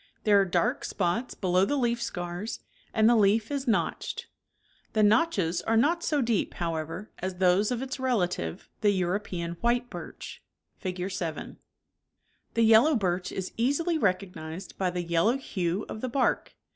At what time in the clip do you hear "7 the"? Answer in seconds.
11.11-12.63